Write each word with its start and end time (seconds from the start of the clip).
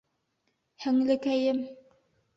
Һеңлекәйем! 0.85 1.63